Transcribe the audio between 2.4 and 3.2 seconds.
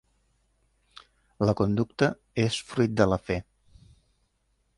és fruit de